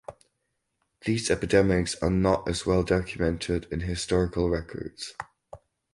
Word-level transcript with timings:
These 1.05 1.29
epidemics 1.29 1.93
are 2.01 2.09
not 2.09 2.47
as 2.49 2.65
well 2.65 2.81
documented 2.81 3.67
in 3.71 3.81
historical 3.81 4.49
records. 4.49 5.13